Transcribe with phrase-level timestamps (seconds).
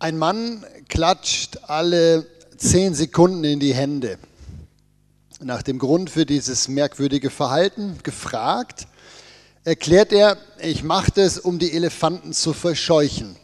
[0.00, 2.24] Ein Mann klatscht alle
[2.56, 4.16] zehn Sekunden in die Hände.
[5.40, 8.86] Nach dem Grund für dieses merkwürdige Verhalten gefragt,
[9.64, 13.34] erklärt er, ich mache das, um die Elefanten zu verscheuchen.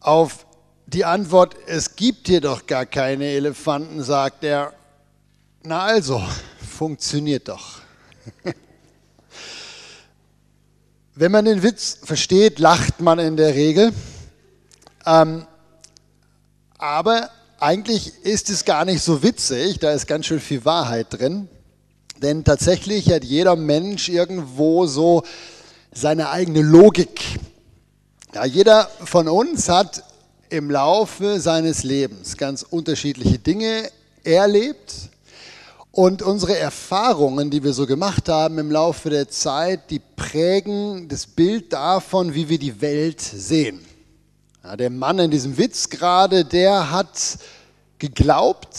[0.00, 0.46] Auf
[0.86, 4.72] die Antwort, es gibt hier doch gar keine Elefanten, sagt er,
[5.62, 6.22] na also,
[6.70, 7.80] funktioniert doch.
[11.14, 13.92] Wenn man den Witz versteht, lacht man in der Regel.
[15.06, 15.46] Ähm,
[16.78, 21.48] aber eigentlich ist es gar nicht so witzig, da ist ganz schön viel Wahrheit drin.
[22.22, 25.22] Denn tatsächlich hat jeder Mensch irgendwo so
[25.92, 27.38] seine eigene Logik.
[28.34, 30.04] Ja, jeder von uns hat
[30.50, 33.90] im Laufe seines Lebens ganz unterschiedliche Dinge
[34.24, 34.94] erlebt.
[35.92, 41.26] Und unsere Erfahrungen, die wir so gemacht haben im Laufe der Zeit, die prägen das
[41.26, 43.84] Bild davon, wie wir die Welt sehen.
[44.62, 47.38] Ja, der Mann in diesem Witz gerade, der hat
[47.98, 48.76] geglaubt,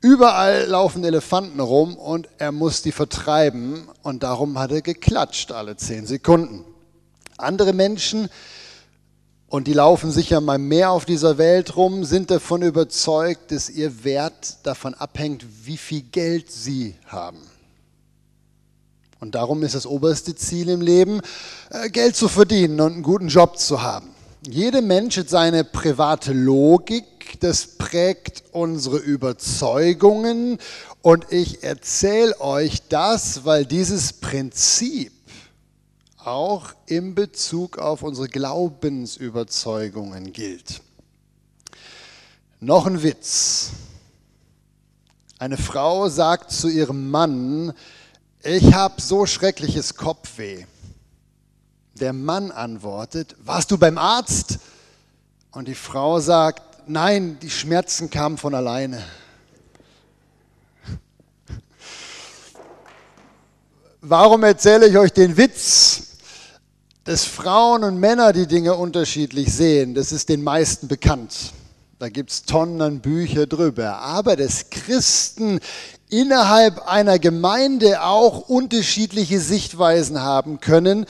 [0.00, 5.76] überall laufen Elefanten rum und er muss die vertreiben und darum hat er geklatscht alle
[5.76, 6.64] zehn Sekunden.
[7.36, 8.28] Andere Menschen,
[9.48, 14.02] und die laufen sicher mal mehr auf dieser Welt rum, sind davon überzeugt, dass ihr
[14.02, 17.38] Wert davon abhängt, wie viel Geld sie haben.
[19.20, 21.20] Und darum ist das oberste Ziel im Leben,
[21.70, 24.15] äh, Geld zu verdienen und einen guten Job zu haben.
[24.48, 30.58] Jeder Mensch hat seine private Logik, das prägt unsere Überzeugungen
[31.02, 35.10] und ich erzähle euch das, weil dieses Prinzip
[36.18, 40.80] auch in Bezug auf unsere Glaubensüberzeugungen gilt.
[42.60, 43.70] Noch ein Witz.
[45.40, 47.72] Eine Frau sagt zu ihrem Mann,
[48.44, 50.66] ich habe so schreckliches Kopfweh.
[52.00, 54.58] Der Mann antwortet, warst du beim Arzt?
[55.50, 59.02] Und die Frau sagt, nein, die Schmerzen kamen von alleine.
[64.02, 66.18] Warum erzähle ich euch den Witz?
[67.04, 71.54] Dass Frauen und Männer die Dinge unterschiedlich sehen, das ist den meisten bekannt.
[71.98, 74.00] Da gibt es Tonnen Bücher drüber.
[74.00, 75.60] Aber dass Christen
[76.10, 81.06] innerhalb einer Gemeinde auch unterschiedliche Sichtweisen haben können,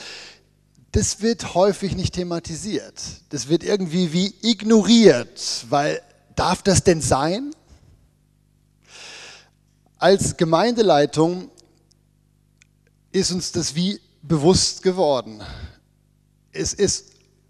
[0.91, 3.01] das wird häufig nicht thematisiert.
[3.29, 6.01] Das wird irgendwie wie ignoriert, weil
[6.35, 7.53] darf das denn sein?
[9.97, 11.49] Als Gemeindeleitung
[13.11, 15.41] ist uns das wie bewusst geworden.
[16.51, 17.05] Es ist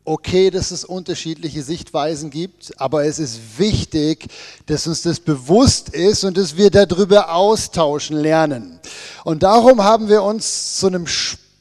[0.06, 4.28] okay, dass es unterschiedliche Sichtweisen gibt, aber es ist wichtig,
[4.66, 8.80] dass uns das bewusst ist und dass wir darüber austauschen lernen.
[9.26, 11.08] Und darum haben wir uns zu einem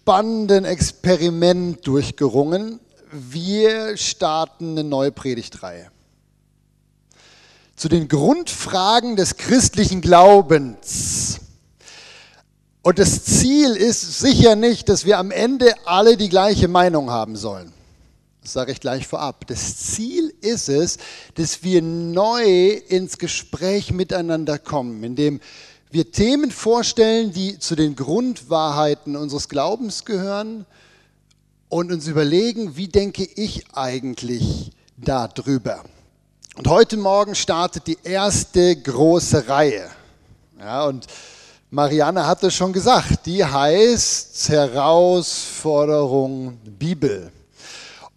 [0.06, 2.78] spannenden Experiment durchgerungen.
[3.10, 5.90] Wir starten eine neue Predigtreihe.
[7.74, 11.40] Zu den Grundfragen des christlichen Glaubens.
[12.82, 17.34] Und das Ziel ist sicher nicht, dass wir am Ende alle die gleiche Meinung haben
[17.34, 17.72] sollen.
[18.42, 19.44] Das sage ich gleich vorab.
[19.48, 20.98] Das Ziel ist es,
[21.34, 25.40] dass wir neu ins Gespräch miteinander kommen, indem
[25.96, 30.66] wir Themen vorstellen, die zu den Grundwahrheiten unseres Glaubens gehören
[31.70, 35.82] und uns überlegen, wie denke ich eigentlich darüber.
[36.54, 39.88] Und heute Morgen startet die erste große Reihe.
[40.60, 41.06] Ja, und
[41.70, 47.32] Marianne hatte schon gesagt, die heißt Herausforderung Bibel.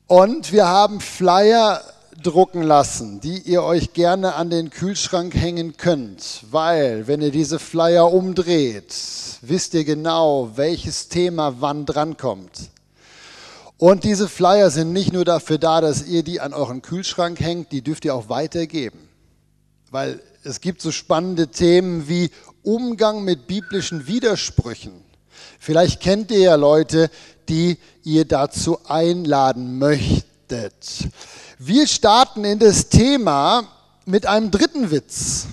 [0.06, 1.82] Und wir haben Flyer
[2.22, 7.60] drucken lassen, die ihr euch gerne an den Kühlschrank hängen könnt, weil wenn ihr diese
[7.60, 8.94] Flyer umdreht,
[9.42, 12.70] wisst ihr genau, welches Thema wann drankommt.
[13.78, 17.72] Und diese Flyer sind nicht nur dafür da, dass ihr die an euren Kühlschrank hängt,
[17.72, 19.00] die dürft ihr auch weitergeben.
[19.90, 22.30] Weil es gibt so spannende Themen wie
[22.62, 24.92] Umgang mit biblischen Widersprüchen.
[25.60, 27.10] Vielleicht kennt ihr ja Leute,
[27.48, 31.10] die ihr dazu einladen möchtet.
[31.62, 33.68] Wir starten in das Thema
[34.06, 35.46] mit einem dritten Witz.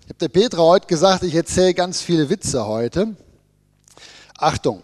[0.00, 3.14] Ich habe der Petra heute gesagt, ich erzähle ganz viele Witze heute.
[4.36, 4.82] Achtung,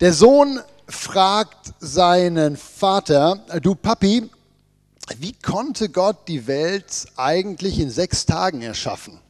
[0.00, 0.58] der Sohn
[0.88, 4.30] fragt seinen Vater, du Papi,
[5.18, 9.20] wie konnte Gott die Welt eigentlich in sechs Tagen erschaffen?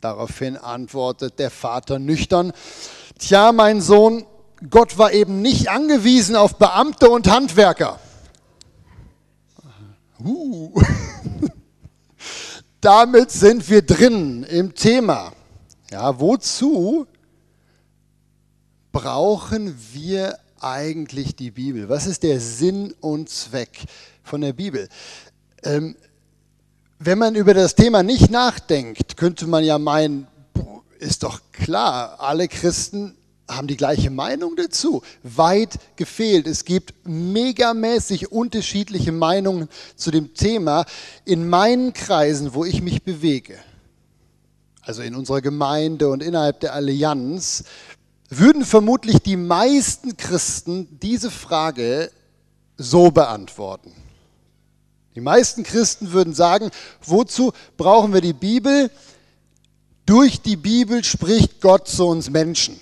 [0.00, 2.52] Daraufhin antwortet der Vater nüchtern,
[3.16, 4.26] tja, mein Sohn,
[4.70, 8.00] Gott war eben nicht angewiesen auf Beamte und Handwerker.
[10.24, 10.80] Uh.
[12.80, 15.32] Damit sind wir drin im Thema.
[15.90, 17.06] Ja, wozu
[18.92, 21.88] brauchen wir eigentlich die Bibel?
[21.88, 23.84] Was ist der Sinn und Zweck
[24.22, 24.88] von der Bibel?
[25.62, 25.96] Ähm,
[26.98, 30.26] wenn man über das Thema nicht nachdenkt, könnte man ja meinen,
[30.98, 33.16] ist doch klar, alle Christen
[33.50, 35.02] haben die gleiche Meinung dazu.
[35.22, 36.46] Weit gefehlt.
[36.46, 40.86] Es gibt megamäßig unterschiedliche Meinungen zu dem Thema
[41.24, 43.58] in meinen Kreisen, wo ich mich bewege.
[44.82, 47.64] Also in unserer Gemeinde und innerhalb der Allianz
[48.28, 52.10] würden vermutlich die meisten Christen diese Frage
[52.76, 53.92] so beantworten.
[55.16, 56.70] Die meisten Christen würden sagen,
[57.04, 58.90] wozu brauchen wir die Bibel?
[60.06, 62.78] Durch die Bibel spricht Gott zu uns Menschen.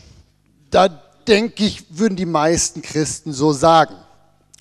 [0.71, 0.89] Da
[1.27, 3.95] denke ich, würden die meisten Christen so sagen.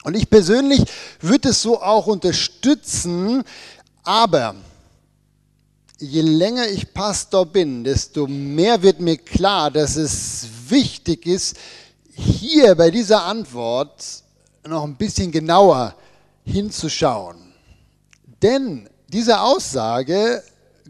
[0.04, 0.84] Und ich persönlich
[1.20, 3.44] würde es so auch unterstützen,
[4.04, 4.56] aber
[6.00, 11.58] je länger ich Pastor bin, desto mehr wird mir klar, dass es wichtig ist,
[12.14, 14.04] hier bei dieser Antwort
[14.66, 15.96] noch ein bisschen genauer
[16.46, 17.54] hinzuschauen.
[18.42, 20.44] Denn diese Aussage,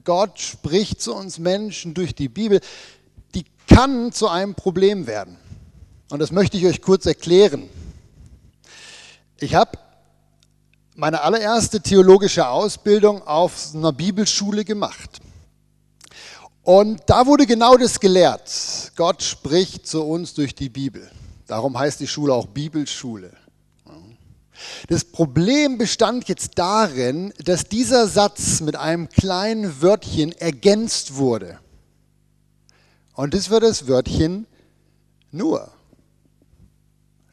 [0.04, 2.60] Gott spricht zu uns Menschen durch die Bibel,
[3.68, 5.38] kann zu einem Problem werden.
[6.10, 7.70] Und das möchte ich euch kurz erklären.
[9.40, 9.78] Ich habe
[10.96, 15.20] meine allererste theologische Ausbildung auf einer Bibelschule gemacht.
[16.64, 18.52] Und da wurde genau das gelehrt.
[18.96, 21.10] Gott spricht zu uns durch die Bibel.
[21.46, 23.32] Darum heißt die Schule auch Bibelschule.
[24.90, 31.60] Das Problem bestand jetzt darin, dass dieser Satz mit einem kleinen Wörtchen ergänzt wurde.
[33.18, 34.46] Und das war das Wörtchen
[35.32, 35.72] nur.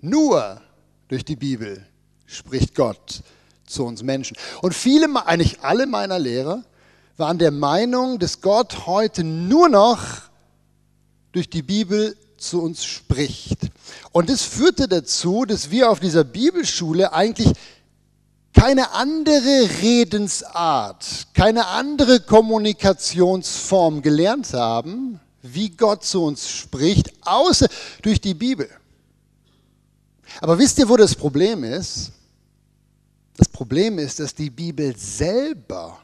[0.01, 0.63] Nur
[1.09, 1.85] durch die Bibel
[2.25, 3.23] spricht Gott
[3.67, 4.35] zu uns Menschen.
[4.63, 6.65] Und viele, eigentlich alle meiner Lehrer,
[7.19, 10.01] waren der Meinung, dass Gott heute nur noch
[11.33, 13.59] durch die Bibel zu uns spricht.
[14.11, 17.53] Und das führte dazu, dass wir auf dieser Bibelschule eigentlich
[18.55, 27.69] keine andere Redensart, keine andere Kommunikationsform gelernt haben, wie Gott zu uns spricht, außer
[28.03, 28.69] durch die Bibel.
[30.41, 32.13] Aber wisst ihr, wo das Problem ist?
[33.37, 36.01] Das Problem ist, dass die Bibel selber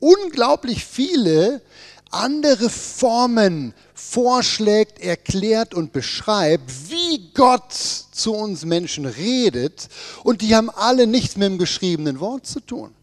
[0.00, 1.62] unglaublich viele
[2.10, 9.88] andere Formen vorschlägt, erklärt und beschreibt, wie Gott zu uns Menschen redet.
[10.24, 12.94] Und die haben alle nichts mit dem geschriebenen Wort zu tun.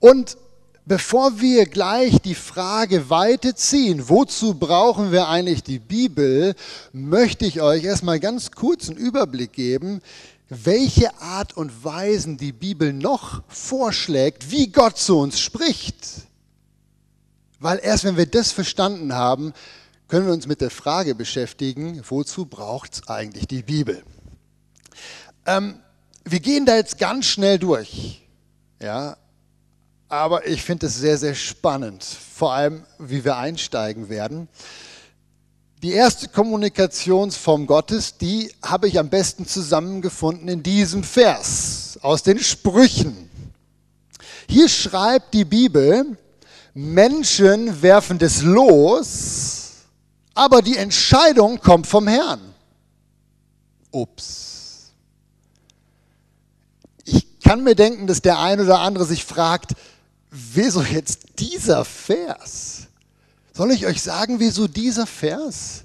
[0.00, 0.36] Und
[0.86, 6.54] bevor wir gleich die Frage weiterziehen, wozu brauchen wir eigentlich die Bibel,
[6.92, 10.00] möchte ich euch erstmal ganz kurz einen Überblick geben,
[10.48, 16.06] welche Art und Weisen die Bibel noch vorschlägt, wie Gott zu uns spricht.
[17.58, 19.54] Weil erst wenn wir das verstanden haben,
[20.08, 24.02] können wir uns mit der Frage beschäftigen, wozu braucht es eigentlich die Bibel?
[25.46, 25.80] Ähm,
[26.24, 28.22] wir gehen da jetzt ganz schnell durch,
[28.80, 29.16] ja,
[30.14, 34.48] aber ich finde es sehr, sehr spannend, vor allem wie wir einsteigen werden.
[35.82, 42.38] Die erste Kommunikationsform Gottes, die habe ich am besten zusammengefunden in diesem Vers aus den
[42.38, 43.28] Sprüchen.
[44.48, 46.16] Hier schreibt die Bibel,
[46.74, 49.72] Menschen werfen das los,
[50.32, 52.40] aber die Entscheidung kommt vom Herrn.
[53.90, 54.92] Ups.
[57.04, 59.74] Ich kann mir denken, dass der ein oder andere sich fragt,
[60.34, 62.88] wieso jetzt dieser Vers?
[63.52, 65.84] Soll ich euch sagen, wieso dieser Vers?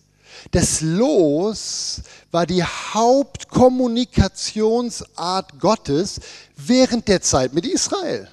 [0.52, 2.02] Das Los
[2.32, 6.20] war die Hauptkommunikationsart Gottes
[6.56, 8.28] während der Zeit mit Israel.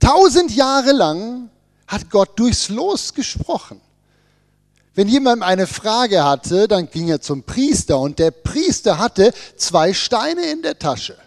[0.00, 1.50] Tausend Jahre lang
[1.86, 3.82] hat Gott durchs Los gesprochen.
[4.94, 9.92] Wenn jemand eine Frage hatte, dann ging er zum Priester und der Priester hatte zwei
[9.92, 11.18] Steine in der Tasche.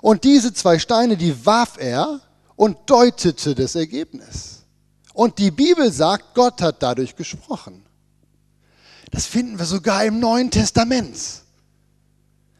[0.00, 2.20] Und diese zwei Steine, die warf er
[2.58, 4.64] und deutete das Ergebnis.
[5.14, 7.84] Und die Bibel sagt, Gott hat dadurch gesprochen.
[9.12, 11.16] Das finden wir sogar im Neuen Testament.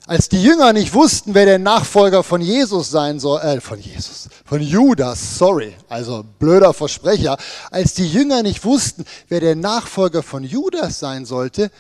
[0.06, 4.28] Als die Jünger nicht wussten, wer der Nachfolger von Jesus sein soll, äh, von Jesus,
[4.44, 7.36] von Judas, sorry, also blöder Versprecher,
[7.70, 11.72] als die Jünger nicht wussten, wer der Nachfolger von Judas sein sollte,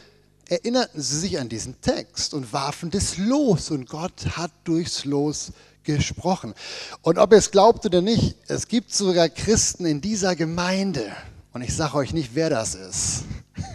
[0.48, 5.52] erinnerten sie sich an diesen Text und warfen das los und Gott hat durchs Los
[5.96, 6.54] gesprochen.
[7.02, 11.10] Und ob ihr es glaubt oder nicht, es gibt sogar Christen in dieser Gemeinde,
[11.52, 13.24] und ich sage euch nicht, wer das ist,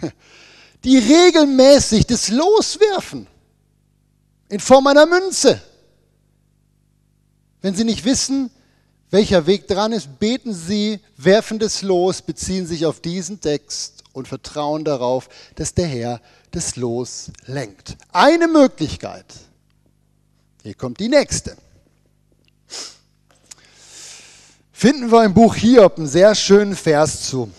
[0.84, 3.26] die regelmäßig das loswerfen
[4.48, 5.60] in Form einer Münze.
[7.60, 8.50] Wenn sie nicht wissen,
[9.10, 14.28] welcher Weg dran ist, beten sie, werfen das los, beziehen sich auf diesen Text und
[14.28, 17.96] vertrauen darauf, dass der Herr das Los lenkt.
[18.12, 19.26] Eine Möglichkeit.
[20.62, 21.56] Hier kommt die nächste.
[24.84, 27.50] Finden wir im Buch Hiob einen sehr schönen Vers zu.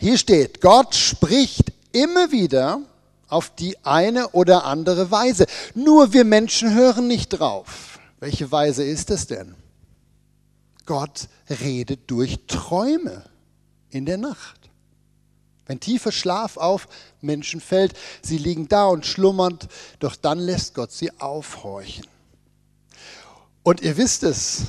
[0.00, 2.80] Hier steht, Gott spricht immer wieder
[3.28, 5.46] auf die eine oder andere Weise.
[5.76, 8.00] Nur wir Menschen hören nicht drauf.
[8.18, 9.54] Welche Weise ist es denn?
[10.84, 13.22] Gott redet durch Träume
[13.90, 14.68] in der Nacht.
[15.66, 16.88] Wenn tiefer Schlaf auf
[17.20, 19.60] Menschen fällt, sie liegen da und schlummern,
[20.00, 22.08] doch dann lässt Gott sie aufhorchen.
[23.62, 24.62] Und ihr wisst es,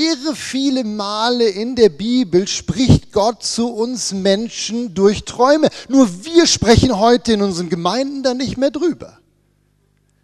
[0.00, 5.68] irre viele Male in der Bibel spricht Gott zu uns Menschen durch Träume.
[5.88, 9.18] Nur wir sprechen heute in unseren Gemeinden da nicht mehr drüber.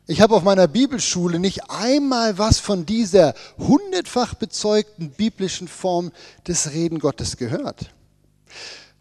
[0.09, 6.13] Ich habe auf meiner Bibelschule nicht einmal was von dieser hundertfach bezeugten biblischen Form
[6.47, 7.91] des Reden Gottes gehört.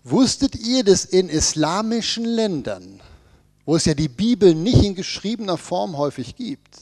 [0.03, 3.01] Wusstet ihr, dass in islamischen Ländern,
[3.65, 6.75] wo es ja die Bibel nicht in geschriebener Form häufig gibt,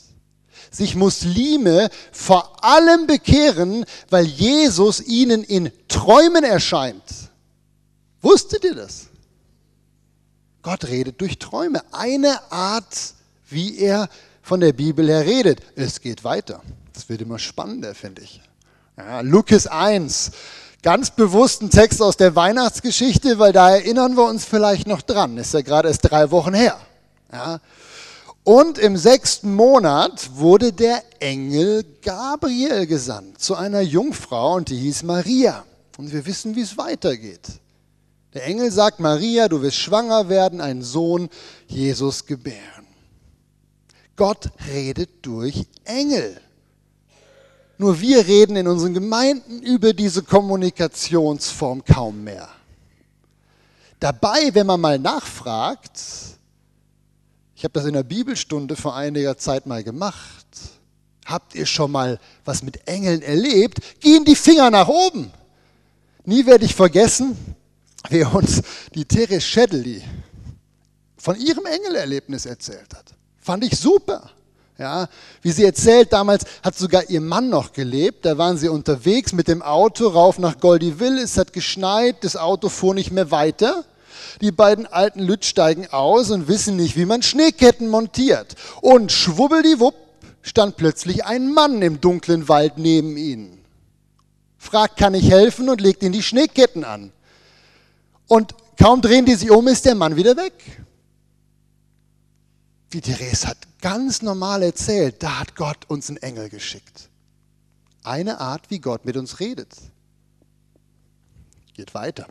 [0.73, 7.03] sich Muslime vor allem bekehren, weil Jesus ihnen in Träumen erscheint?
[8.21, 9.07] Wusstet ihr das?
[10.61, 11.81] Gott redet durch Träume.
[11.91, 13.13] Eine Art
[13.49, 14.09] wie er
[14.41, 15.61] von der Bibel her redet.
[15.75, 16.61] Es geht weiter.
[16.93, 18.41] Das wird immer spannender, finde ich.
[18.97, 20.31] Ja, Lukas 1,
[20.81, 25.37] ganz bewusst ein Text aus der Weihnachtsgeschichte, weil da erinnern wir uns vielleicht noch dran.
[25.37, 26.79] Ist ja gerade erst drei Wochen her.
[27.31, 27.59] Ja.
[28.43, 35.03] Und im sechsten Monat wurde der Engel Gabriel gesandt zu einer Jungfrau und die hieß
[35.03, 35.63] Maria.
[35.97, 37.47] Und wir wissen, wie es weitergeht.
[38.33, 41.29] Der Engel sagt, Maria, du wirst schwanger werden, einen Sohn,
[41.67, 42.87] Jesus gebären.
[44.15, 46.41] Gott redet durch Engel.
[47.77, 52.49] Nur wir reden in unseren Gemeinden über diese Kommunikationsform kaum mehr.
[53.99, 55.99] Dabei, wenn man mal nachfragt,
[57.63, 60.45] ich habe das in der Bibelstunde vor einiger Zeit mal gemacht,
[61.25, 65.31] habt ihr schon mal was mit Engeln erlebt, gehen die Finger nach oben.
[66.25, 67.37] Nie werde ich vergessen,
[68.09, 68.61] wie uns
[68.93, 70.03] die Therese Schädeli
[71.15, 73.13] von ihrem Engelerlebnis erzählt hat.
[73.39, 74.29] Fand ich super.
[74.77, 75.07] Ja,
[75.41, 78.25] wie sie erzählt, damals hat sogar ihr Mann noch gelebt.
[78.25, 81.21] Da waren sie unterwegs mit dem Auto rauf nach Goldiville.
[81.21, 83.85] Es hat geschneit, das Auto fuhr nicht mehr weiter.
[84.41, 88.55] Die beiden alten Lüt steigen aus und wissen nicht, wie man Schneeketten montiert.
[88.81, 89.95] Und schwubbeldiwupp
[90.41, 93.63] stand plötzlich ein Mann im dunklen Wald neben ihnen.
[94.57, 97.11] Fragt, kann ich helfen und legt ihnen die Schneeketten an.
[98.27, 100.53] Und kaum drehen die sich um, ist der Mann wieder weg.
[102.93, 107.09] Die Therese hat ganz normal erzählt, da hat Gott uns einen Engel geschickt.
[108.03, 109.73] Eine Art, wie Gott mit uns redet.
[111.73, 112.27] Geht weiter.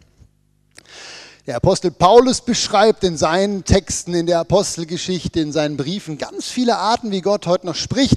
[1.47, 6.77] Der Apostel Paulus beschreibt in seinen Texten, in der Apostelgeschichte, in seinen Briefen ganz viele
[6.77, 8.15] Arten, wie Gott heute noch spricht.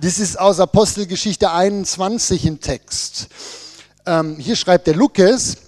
[0.00, 3.28] Das ist aus Apostelgeschichte 21 im Text.
[4.06, 5.58] Ähm, hier schreibt der Lukas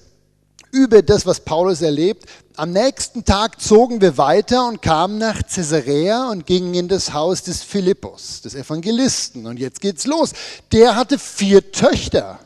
[0.72, 2.24] über das, was Paulus erlebt.
[2.56, 7.42] Am nächsten Tag zogen wir weiter und kamen nach Caesarea und gingen in das Haus
[7.42, 9.46] des Philippus, des Evangelisten.
[9.46, 10.32] Und jetzt geht's los.
[10.72, 12.38] Der hatte vier Töchter,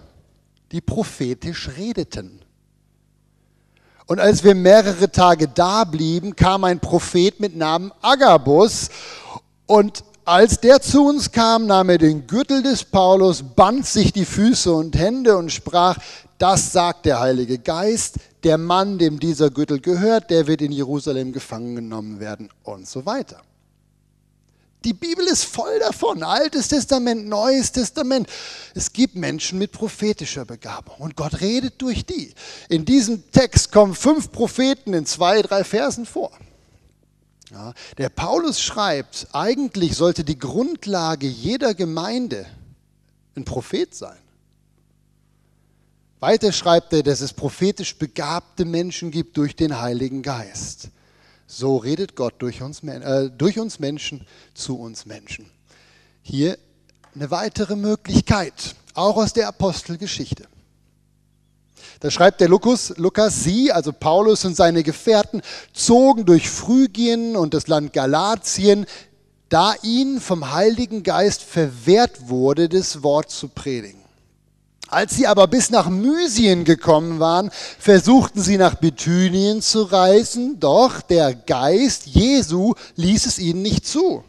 [0.73, 2.40] die prophetisch redeten.
[4.11, 8.88] Und als wir mehrere Tage da blieben, kam ein Prophet mit Namen Agabus
[9.67, 14.25] und als der zu uns kam, nahm er den Gürtel des Paulus, band sich die
[14.25, 15.97] Füße und Hände und sprach,
[16.38, 21.33] das sagt der Heilige Geist, der Mann, dem dieser Gürtel gehört, der wird in Jerusalem
[21.33, 23.40] gefangen genommen werden und so weiter.
[24.85, 26.23] Die Bibel ist voll davon.
[26.23, 28.29] Altes Testament, Neues Testament.
[28.75, 32.33] Es gibt Menschen mit prophetischer Begabung und Gott redet durch die.
[32.69, 36.33] In diesem Text kommen fünf Propheten in zwei, drei Versen vor.
[37.51, 42.47] Ja, der Paulus schreibt, eigentlich sollte die Grundlage jeder Gemeinde
[43.35, 44.19] ein Prophet sein.
[46.21, 50.91] Weiter schreibt er, dass es prophetisch begabte Menschen gibt durch den Heiligen Geist.
[51.52, 55.50] So redet Gott durch uns, äh, durch uns Menschen zu uns Menschen.
[56.23, 56.57] Hier
[57.12, 60.45] eine weitere Möglichkeit, auch aus der Apostelgeschichte.
[61.99, 65.42] Da schreibt der Lukas, Lukas, sie, also Paulus und seine Gefährten,
[65.73, 68.87] zogen durch Phrygien und das Land Galatien,
[69.49, 74.00] da ihnen vom Heiligen Geist verwehrt wurde, das Wort zu predigen.
[74.91, 81.01] Als sie aber bis nach Mysien gekommen waren, versuchten sie nach Bithynien zu reisen, doch
[81.01, 84.25] der Geist Jesu ließ es ihnen nicht zu.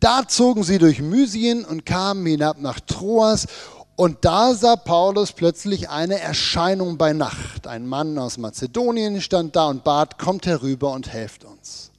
[0.00, 3.46] Da zogen sie durch Mysien und kamen hinab nach Troas
[3.94, 7.68] Und da sah Paulus plötzlich eine Erscheinung bei Nacht.
[7.68, 11.90] Ein Mann aus Mazedonien stand da und bat, kommt herüber und helft uns.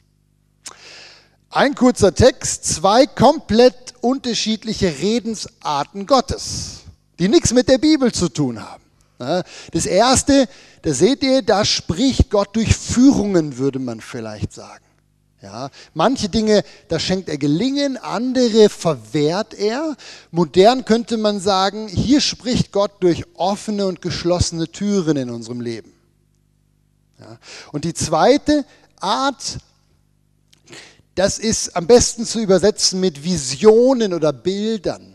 [1.49, 6.78] Ein kurzer Text, zwei komplett unterschiedliche Redensarten Gottes,
[7.19, 8.83] die nichts mit der Bibel zu tun haben.
[9.71, 10.47] Das erste,
[10.81, 14.85] da seht ihr, da spricht Gott durch Führungen, würde man vielleicht sagen.
[15.41, 19.95] Ja, manche Dinge, da schenkt er Gelingen, andere verwehrt er.
[20.31, 25.93] Modern könnte man sagen, hier spricht Gott durch offene und geschlossene Türen in unserem Leben.
[27.19, 27.37] Ja,
[27.71, 28.65] und die zweite
[28.99, 29.59] Art,
[31.15, 35.08] das ist am besten zu übersetzen mit Visionen oder Bildern.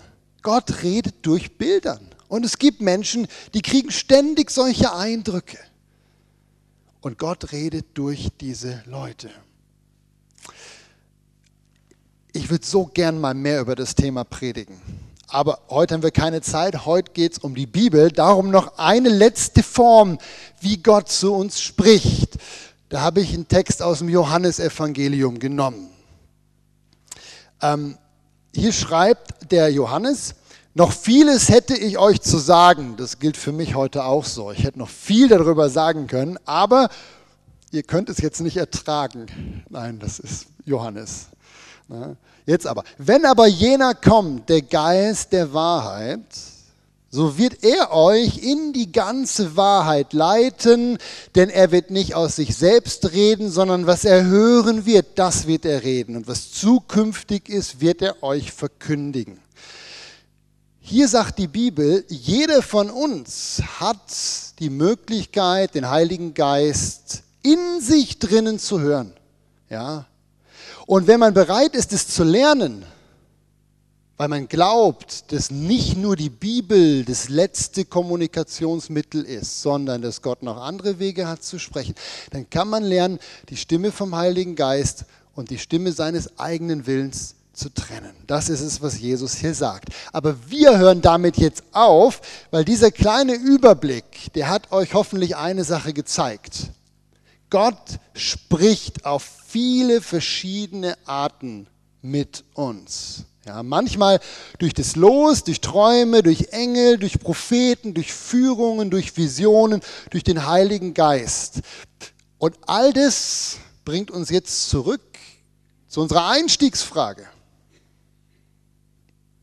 [0.44, 2.06] Gott redet durch Bildern.
[2.28, 5.58] Und es gibt Menschen, die kriegen ständig solche Eindrücke.
[7.00, 9.30] Und Gott redet durch diese Leute.
[12.32, 14.80] Ich würde so gern mal mehr über das Thema predigen.
[15.28, 16.84] Aber heute haben wir keine Zeit.
[16.84, 18.10] Heute geht es um die Bibel.
[18.10, 20.18] Darum noch eine letzte Form,
[20.60, 22.36] wie Gott zu uns spricht.
[22.90, 25.88] Da habe ich einen Text aus dem Johannesevangelium genommen.
[27.62, 27.96] Ähm,
[28.54, 30.34] hier schreibt der Johannes,
[30.74, 32.96] noch vieles hätte ich euch zu sagen.
[32.96, 34.50] Das gilt für mich heute auch so.
[34.50, 36.88] Ich hätte noch viel darüber sagen können, aber
[37.70, 39.64] ihr könnt es jetzt nicht ertragen.
[39.68, 41.26] Nein, das ist Johannes.
[42.46, 46.24] Jetzt aber, wenn aber jener kommt, der Geist der Wahrheit,
[47.14, 50.98] so wird er euch in die ganze Wahrheit leiten,
[51.36, 55.64] denn er wird nicht aus sich selbst reden, sondern was er hören wird, das wird
[55.64, 56.16] er reden.
[56.16, 59.38] Und was zukünftig ist, wird er euch verkündigen.
[60.80, 64.10] Hier sagt die Bibel, jeder von uns hat
[64.58, 69.12] die Möglichkeit, den Heiligen Geist in sich drinnen zu hören.
[69.70, 70.06] Ja,
[70.86, 72.84] und wenn man bereit ist, es zu lernen,
[74.16, 80.42] weil man glaubt, dass nicht nur die Bibel das letzte Kommunikationsmittel ist, sondern dass Gott
[80.42, 81.94] noch andere Wege hat zu sprechen,
[82.30, 83.18] dann kann man lernen,
[83.48, 85.04] die Stimme vom Heiligen Geist
[85.34, 88.14] und die Stimme seines eigenen Willens zu trennen.
[88.26, 89.88] Das ist es, was Jesus hier sagt.
[90.12, 95.64] Aber wir hören damit jetzt auf, weil dieser kleine Überblick, der hat euch hoffentlich eine
[95.64, 96.70] Sache gezeigt.
[97.50, 101.68] Gott spricht auf viele verschiedene Arten
[102.02, 103.24] mit uns.
[103.44, 104.20] Ja, manchmal
[104.58, 110.46] durch das Los, durch Träume, durch Engel, durch Propheten, durch Führungen, durch Visionen, durch den
[110.46, 111.60] Heiligen Geist.
[112.38, 115.02] Und all das bringt uns jetzt zurück
[115.88, 117.26] zu unserer Einstiegsfrage.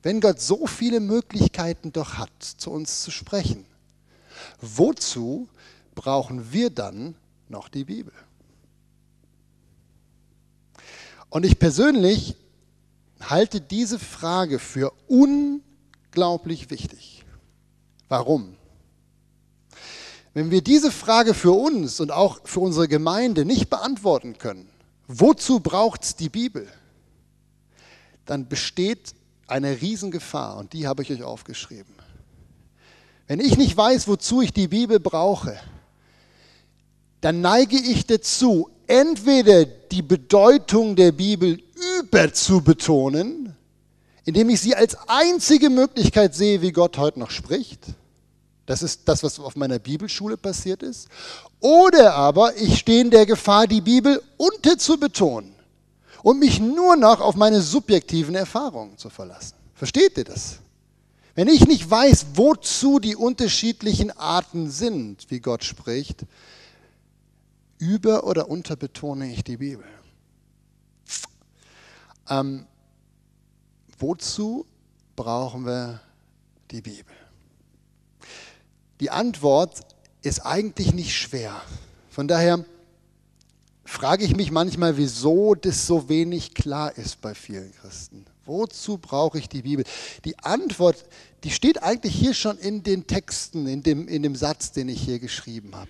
[0.01, 3.65] Wenn Gott so viele Möglichkeiten doch hat, zu uns zu sprechen,
[4.59, 5.47] wozu
[5.93, 7.13] brauchen wir dann
[7.49, 8.13] noch die Bibel.
[11.29, 12.35] Und ich persönlich
[13.29, 17.23] halte diese Frage für unglaublich wichtig.
[18.09, 18.55] Warum?
[20.33, 24.69] Wenn wir diese Frage für uns und auch für unsere Gemeinde nicht beantworten können,
[25.07, 26.67] wozu braucht es die Bibel?
[28.25, 29.13] Dann besteht
[29.47, 31.93] eine Riesengefahr und die habe ich euch aufgeschrieben.
[33.27, 35.59] Wenn ich nicht weiß, wozu ich die Bibel brauche,
[37.21, 41.61] dann neige ich dazu, entweder die Bedeutung der Bibel
[41.99, 43.55] überzubetonen,
[44.25, 47.85] indem ich sie als einzige Möglichkeit sehe, wie Gott heute noch spricht.
[48.65, 51.07] Das ist das, was auf meiner Bibelschule passiert ist.
[51.59, 55.53] Oder aber ich stehe in der Gefahr, die Bibel unterzubetonen
[56.23, 59.55] und mich nur noch auf meine subjektiven Erfahrungen zu verlassen.
[59.73, 60.59] Versteht ihr das?
[61.33, 66.25] Wenn ich nicht weiß, wozu die unterschiedlichen Arten sind, wie Gott spricht,
[67.81, 69.85] über- oder unterbetone ich die Bibel?
[72.29, 72.67] Ähm,
[73.97, 74.65] wozu
[75.15, 75.99] brauchen wir
[76.69, 77.15] die Bibel?
[78.99, 79.81] Die Antwort
[80.21, 81.59] ist eigentlich nicht schwer.
[82.11, 82.63] Von daher
[83.83, 88.25] frage ich mich manchmal, wieso das so wenig klar ist bei vielen Christen.
[88.45, 89.85] Wozu brauche ich die Bibel?
[90.23, 91.03] Die Antwort,
[91.43, 95.01] die steht eigentlich hier schon in den Texten, in dem, in dem Satz, den ich
[95.01, 95.89] hier geschrieben habe.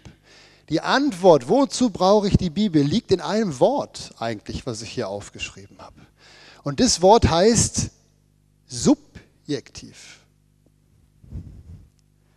[0.72, 5.10] Die Antwort, wozu brauche ich die Bibel, liegt in einem Wort eigentlich, was ich hier
[5.10, 6.00] aufgeschrieben habe.
[6.64, 7.90] Und das Wort heißt
[8.68, 10.22] subjektiv.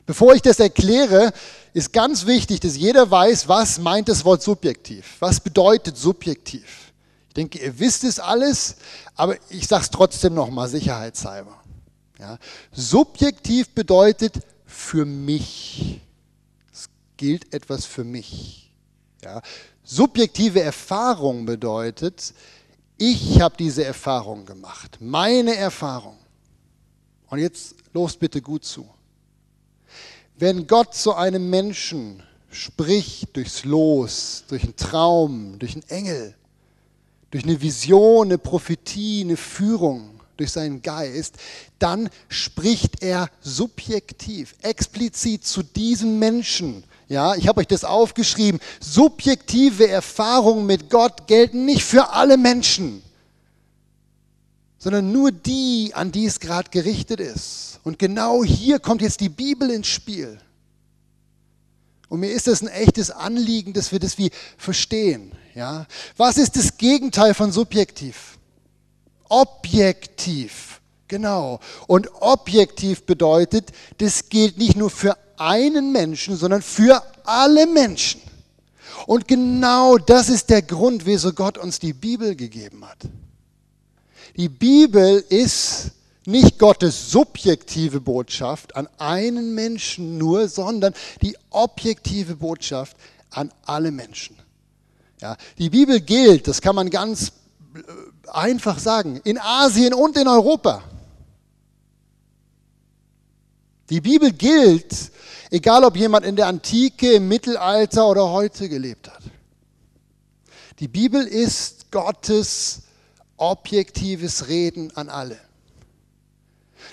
[0.05, 1.33] Bevor ich das erkläre,
[1.75, 5.15] ist ganz wichtig, dass jeder weiß, was meint das Wort subjektiv.
[5.21, 6.93] Was bedeutet subjektiv?
[7.29, 8.75] Ich denke, ihr wisst es alles,
[9.15, 11.57] aber ich sage es trotzdem nochmal, sicherheitshalber.
[12.19, 12.39] Ja.
[12.73, 14.35] Subjektiv bedeutet
[14.67, 16.01] für mich
[17.17, 18.73] gilt etwas für mich.
[19.23, 19.43] Ja?
[19.83, 22.35] Subjektive Erfahrung bedeutet,
[22.97, 26.17] ich habe diese Erfahrung gemacht, meine Erfahrung.
[27.29, 28.89] Und jetzt los bitte gut zu.
[30.37, 36.35] Wenn Gott zu einem Menschen spricht durchs Los, durch einen Traum, durch einen Engel,
[37.31, 41.37] durch eine Vision, eine Prophetie, eine Führung, durch seinen Geist,
[41.79, 46.85] dann spricht er subjektiv, explizit zu diesem Menschen.
[47.09, 48.61] Ja, ich habe euch das aufgeschrieben.
[48.81, 53.03] Subjektive Erfahrungen mit Gott gelten nicht für alle Menschen,
[54.79, 57.81] sondern nur die, an die es gerade gerichtet ist.
[57.85, 60.39] Und genau hier kommt jetzt die Bibel ins Spiel.
[62.09, 65.33] Und mir ist das ein echtes Anliegen, dass wir das wie verstehen.
[65.55, 65.87] Ja?
[66.17, 68.39] Was ist das Gegenteil von subjektiv?
[69.29, 70.81] Objektiv.
[71.09, 71.61] Genau.
[71.87, 78.21] Und objektiv bedeutet, das gilt nicht nur für einen Menschen, sondern für alle Menschen.
[79.07, 82.99] Und genau das ist der Grund, wieso Gott uns die Bibel gegeben hat.
[84.37, 85.93] Die Bibel ist
[86.27, 92.97] nicht Gottes subjektive Botschaft an einen Menschen nur, sondern die objektive Botschaft
[93.31, 94.37] an alle Menschen.
[95.21, 97.33] Ja, die Bibel gilt, das kann man ganz
[97.75, 100.83] äh, einfach sagen, in Asien und in Europa.
[103.91, 104.95] Die Bibel gilt,
[105.51, 109.23] egal ob jemand in der Antike, im Mittelalter oder heute gelebt hat.
[110.81, 112.83] Die Bibel ist Gottes
[113.37, 115.39] objektives Reden an alle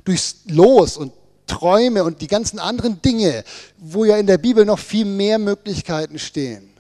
[0.04, 1.14] durchs Los und
[1.48, 3.44] Träume und die ganzen anderen Dinge,
[3.78, 6.72] wo ja in der Bibel noch viel mehr Möglichkeiten stehen,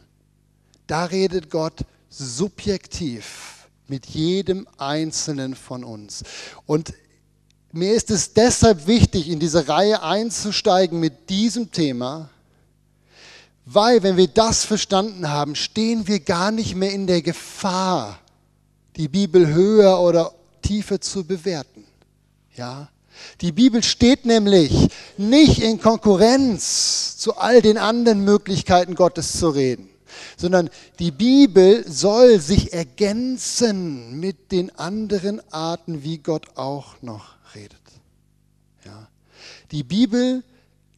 [0.87, 6.23] da redet Gott subjektiv mit jedem Einzelnen von uns.
[6.65, 6.93] Und
[7.73, 12.29] mir ist es deshalb wichtig, in diese Reihe einzusteigen mit diesem Thema,
[13.65, 18.19] weil wenn wir das verstanden haben, stehen wir gar nicht mehr in der Gefahr,
[18.97, 21.85] die Bibel höher oder tiefer zu bewerten.
[22.55, 22.89] Ja?
[23.39, 29.89] Die Bibel steht nämlich nicht in Konkurrenz zu all den anderen Möglichkeiten Gottes zu reden,
[30.37, 37.81] sondern die Bibel soll sich ergänzen mit den anderen Arten, wie Gott auch noch redet.
[38.85, 39.07] Ja.
[39.71, 40.43] Die Bibel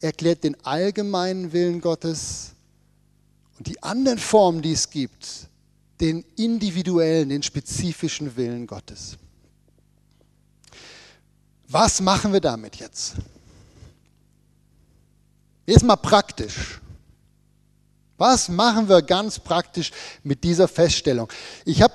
[0.00, 2.52] erklärt den allgemeinen Willen Gottes
[3.58, 5.48] und die anderen Formen, die es gibt,
[6.00, 9.16] den individuellen, den spezifischen Willen Gottes.
[11.68, 13.14] Was machen wir damit jetzt?
[15.66, 16.80] Jetzt mal praktisch.
[18.16, 19.90] Was machen wir ganz praktisch
[20.22, 21.32] mit dieser Feststellung?
[21.64, 21.94] Ich habe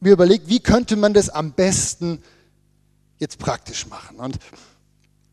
[0.00, 2.22] mir überlegt, wie könnte man das am besten
[3.18, 4.18] jetzt praktisch machen?
[4.18, 4.38] Und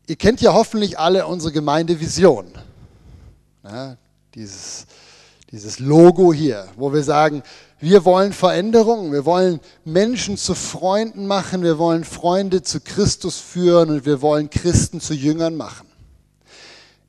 [0.06, 2.46] ihr kennt ja hoffentlich alle unsere Gemeindevision.
[3.64, 3.96] Ja,
[4.34, 4.86] dieses,
[5.50, 7.42] dieses Logo hier, wo wir sagen,
[7.78, 13.90] wir wollen Veränderung, wir wollen Menschen zu Freunden machen, wir wollen Freunde zu Christus führen
[13.90, 15.88] und wir wollen Christen zu Jüngern machen.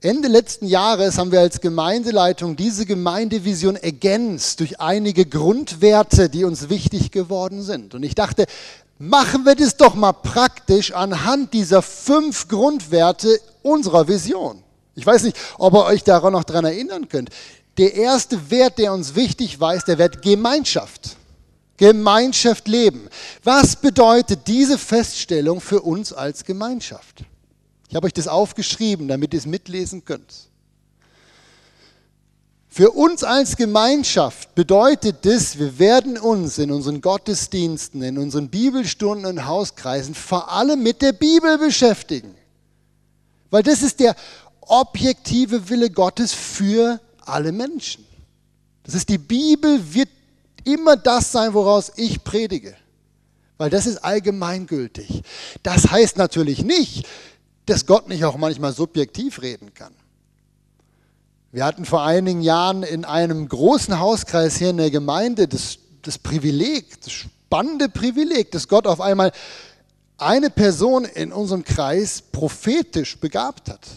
[0.01, 6.67] Ende letzten Jahres haben wir als Gemeindeleitung diese Gemeindevision ergänzt durch einige Grundwerte, die uns
[6.67, 7.95] wichtig geworden sind.
[7.95, 8.45] Und ich dachte,
[9.09, 14.63] machen wir das doch mal praktisch anhand dieser fünf Grundwerte unserer Vision.
[14.95, 17.29] Ich weiß nicht, ob ihr euch daran noch daran erinnern könnt.
[17.77, 21.17] Der erste Wert, der uns wichtig war, ist der Wert Gemeinschaft.
[21.75, 23.09] Gemeinschaft leben.
[23.43, 27.25] Was bedeutet diese Feststellung für uns als Gemeinschaft?
[27.89, 30.33] Ich habe euch das aufgeschrieben, damit ihr es mitlesen könnt.
[32.75, 39.27] Für uns als Gemeinschaft bedeutet das, wir werden uns in unseren Gottesdiensten, in unseren Bibelstunden
[39.27, 42.33] und Hauskreisen vor allem mit der Bibel beschäftigen.
[43.51, 44.15] Weil das ist der
[44.61, 48.07] objektive Wille Gottes für alle Menschen.
[48.81, 50.09] Das ist die Bibel wird
[50.63, 52.75] immer das sein, woraus ich predige.
[53.59, 55.21] Weil das ist allgemeingültig.
[55.61, 57.05] Das heißt natürlich nicht,
[57.67, 59.93] dass Gott nicht auch manchmal subjektiv reden kann.
[61.53, 66.17] Wir hatten vor einigen Jahren in einem großen Hauskreis hier in der Gemeinde das, das
[66.17, 69.31] Privileg, das spannende Privileg, dass Gott auf einmal
[70.17, 73.87] eine Person in unserem Kreis prophetisch begabt hat.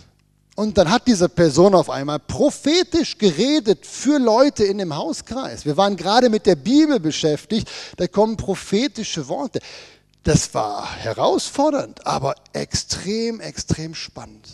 [0.54, 5.64] Und dann hat diese Person auf einmal prophetisch geredet für Leute in dem Hauskreis.
[5.64, 9.60] Wir waren gerade mit der Bibel beschäftigt, da kommen prophetische Worte.
[10.24, 14.46] Das war herausfordernd, aber extrem, extrem spannend.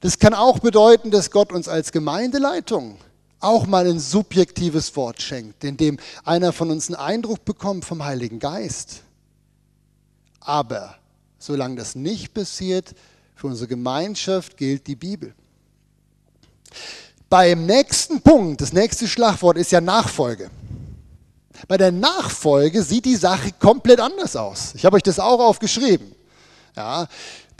[0.00, 2.96] Das kann auch bedeuten, dass Gott uns als Gemeindeleitung
[3.38, 8.04] auch mal ein subjektives Wort schenkt, in dem einer von uns einen Eindruck bekommt vom
[8.04, 9.02] Heiligen Geist.
[10.40, 10.96] Aber
[11.38, 12.94] solange das nicht passiert,
[13.34, 15.34] für unsere Gemeinschaft gilt die Bibel.
[17.28, 20.50] Beim nächsten Punkt, das nächste Schlagwort ist ja Nachfolge.
[21.68, 24.74] Bei der Nachfolge sieht die Sache komplett anders aus.
[24.74, 26.14] Ich habe euch das auch aufgeschrieben.
[26.76, 27.06] Ja,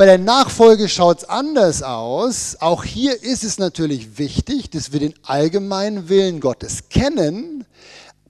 [0.01, 2.57] Bei der Nachfolge schaut es anders aus.
[2.61, 7.67] Auch hier ist es natürlich wichtig, dass wir den allgemeinen Willen Gottes kennen.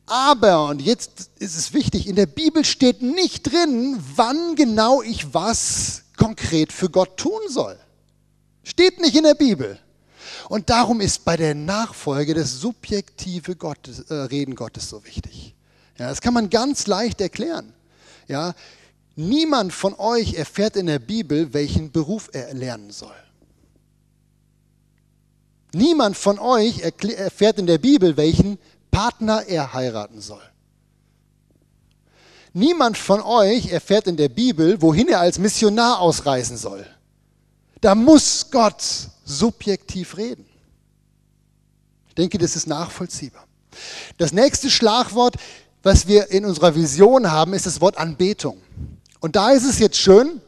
[0.04, 5.33] Aber, und jetzt ist es wichtig, in der Bibel steht nicht drin, wann genau ich
[5.33, 7.78] was konkret für Gott tun soll.
[8.64, 9.78] Steht nicht in der Bibel.
[10.48, 15.54] Und darum ist bei der Nachfolge das subjektive Gottes, äh, Reden Gottes so wichtig.
[16.00, 17.72] Ja, das kann man ganz leicht erklären.
[18.26, 18.54] Ja,
[19.28, 23.14] niemand von euch erfährt in der Bibel, welchen Beruf er lernen soll.
[25.72, 28.59] Niemand von euch erfährt in der Bibel, welchen
[28.90, 30.42] Partner er heiraten soll.
[32.52, 36.85] Niemand von euch erfährt in der Bibel, wohin er als Missionar ausreisen soll.
[37.80, 38.83] Da muss Gott
[39.24, 40.46] subjektiv reden.
[42.09, 43.46] Ich denke, das ist nachvollziehbar.
[44.18, 45.37] Das nächste Schlagwort,
[45.83, 48.61] was wir in unserer Vision haben, ist das Wort Anbetung.
[49.20, 50.40] Und da ist es jetzt schön,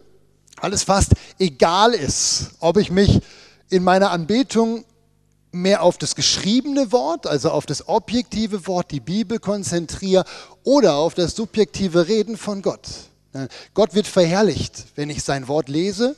[0.60, 3.20] weil es fast egal ist, ob ich mich
[3.68, 4.84] in meiner Anbetung
[5.52, 10.24] mehr auf das geschriebene Wort, also auf das objektive Wort, die Bibel konzentriere
[10.64, 12.88] oder auf das subjektive Reden von Gott.
[13.74, 16.16] Gott wird verherrlicht, wenn ich sein Wort lese.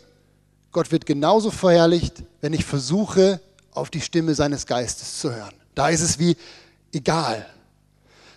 [0.73, 3.41] Gott wird genauso verherrlicht, wenn ich versuche,
[3.73, 5.55] auf die Stimme seines Geistes zu hören.
[5.75, 6.37] Da ist es wie
[6.93, 7.47] egal.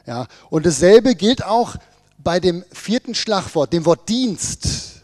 [0.06, 1.76] Ja, und dasselbe gilt auch
[2.18, 5.02] bei dem vierten Schlagwort, dem Wort Dienst.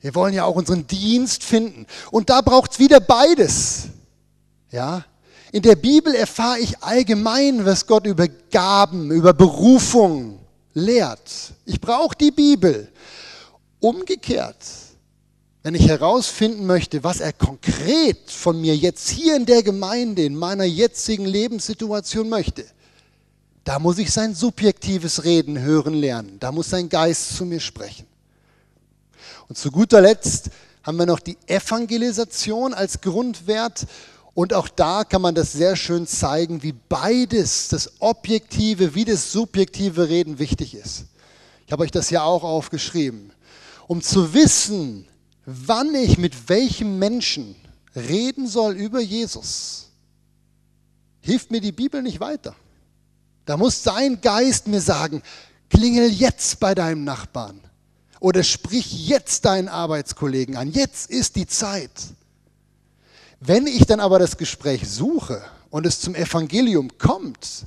[0.00, 1.86] Wir wollen ja auch unseren Dienst finden.
[2.10, 3.88] Und da braucht es wieder beides.
[4.70, 5.04] Ja,
[5.52, 10.38] in der Bibel erfahre ich allgemein, was Gott über Gaben, über Berufung
[10.74, 11.54] lehrt.
[11.64, 12.92] Ich brauche die Bibel.
[13.80, 14.56] Umgekehrt,
[15.62, 20.36] wenn ich herausfinden möchte, was er konkret von mir jetzt hier in der Gemeinde, in
[20.36, 22.64] meiner jetzigen Lebenssituation möchte,
[23.66, 26.38] da muss ich sein subjektives Reden hören lernen.
[26.38, 28.06] Da muss sein Geist zu mir sprechen.
[29.48, 30.50] Und zu guter Letzt
[30.84, 33.88] haben wir noch die Evangelisation als Grundwert.
[34.34, 39.32] Und auch da kann man das sehr schön zeigen, wie beides, das objektive wie das
[39.32, 41.06] subjektive Reden wichtig ist.
[41.66, 43.32] Ich habe euch das ja auch aufgeschrieben.
[43.88, 45.08] Um zu wissen,
[45.44, 47.56] wann ich mit welchem Menschen
[47.96, 49.88] reden soll über Jesus,
[51.20, 52.54] hilft mir die Bibel nicht weiter.
[53.46, 55.22] Da muss sein Geist mir sagen,
[55.70, 57.60] klingel jetzt bei deinem Nachbarn
[58.20, 60.70] oder sprich jetzt deinen Arbeitskollegen an.
[60.70, 61.90] Jetzt ist die Zeit.
[63.40, 67.66] Wenn ich dann aber das Gespräch suche und es zum Evangelium kommt,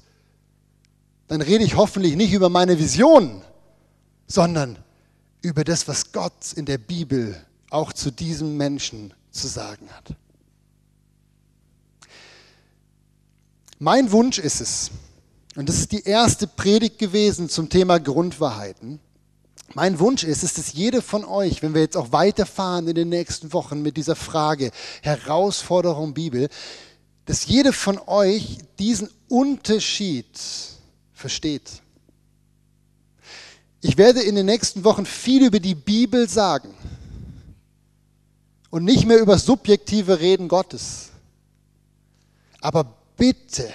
[1.28, 3.42] dann rede ich hoffentlich nicht über meine Vision,
[4.28, 4.78] sondern
[5.42, 7.40] über das, was Gott in der Bibel
[7.70, 10.16] auch zu diesem Menschen zu sagen hat.
[13.78, 14.92] Mein Wunsch ist es,
[15.60, 19.02] und das ist die erste Predigt gewesen zum Thema Grundwahrheiten,
[19.74, 23.10] mein Wunsch ist es, dass jede von euch, wenn wir jetzt auch weiterfahren in den
[23.10, 26.48] nächsten Wochen mit dieser Frage Herausforderung Bibel,
[27.26, 30.30] dass jede von euch diesen Unterschied
[31.12, 31.82] versteht.
[33.82, 36.74] Ich werde in den nächsten Wochen viel über die Bibel sagen
[38.70, 41.10] und nicht mehr über subjektive Reden Gottes.
[42.62, 43.70] Aber bitte,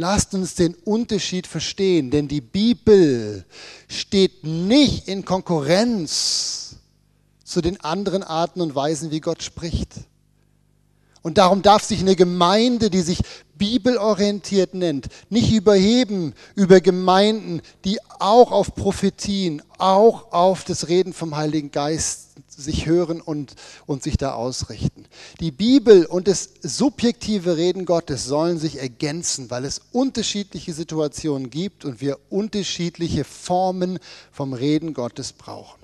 [0.00, 3.44] Lasst uns den Unterschied verstehen, denn die Bibel
[3.88, 6.76] steht nicht in Konkurrenz
[7.42, 9.94] zu den anderen Arten und Weisen, wie Gott spricht.
[11.22, 13.18] Und darum darf sich eine Gemeinde, die sich
[13.56, 21.36] bibelorientiert nennt, nicht überheben über Gemeinden, die auch auf Prophetien, auch auf das Reden vom
[21.36, 22.27] Heiligen Geist
[22.58, 23.54] sich hören und,
[23.86, 25.06] und sich da ausrichten.
[25.40, 31.84] Die Bibel und das subjektive Reden Gottes sollen sich ergänzen, weil es unterschiedliche Situationen gibt
[31.84, 33.98] und wir unterschiedliche Formen
[34.32, 35.78] vom Reden Gottes brauchen.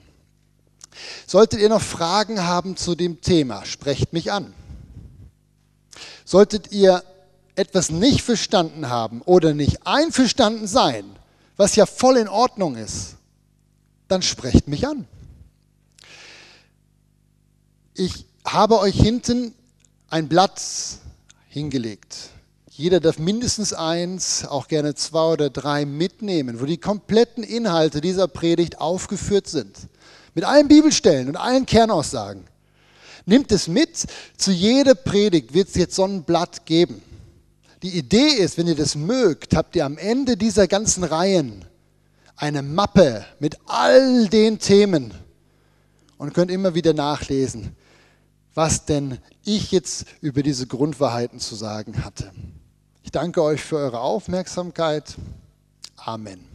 [1.26, 4.52] Solltet ihr noch Fragen haben zu dem Thema, sprecht mich an.
[6.24, 7.02] Solltet ihr
[7.56, 11.04] etwas nicht verstanden haben oder nicht einverstanden sein,
[11.56, 13.16] was ja voll in Ordnung ist,
[14.08, 15.06] dann sprecht mich an.
[17.96, 19.54] Ich habe euch hinten
[20.10, 20.60] ein Blatt
[21.48, 22.16] hingelegt.
[22.68, 28.26] Jeder darf mindestens eins, auch gerne zwei oder drei mitnehmen, wo die kompletten Inhalte dieser
[28.26, 29.78] Predigt aufgeführt sind.
[30.34, 32.42] Mit allen Bibelstellen und allen Kernaussagen.
[33.26, 34.06] Nimmt es mit.
[34.36, 37.00] Zu jeder Predigt wird es jetzt so ein Blatt geben.
[37.84, 41.64] Die Idee ist, wenn ihr das mögt, habt ihr am Ende dieser ganzen Reihen
[42.34, 45.14] eine Mappe mit all den Themen
[46.18, 47.76] und könnt immer wieder nachlesen
[48.54, 52.32] was denn ich jetzt über diese Grundwahrheiten zu sagen hatte.
[53.02, 55.16] Ich danke euch für eure Aufmerksamkeit.
[55.96, 56.53] Amen.